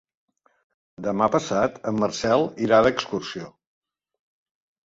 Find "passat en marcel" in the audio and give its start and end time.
1.35-2.47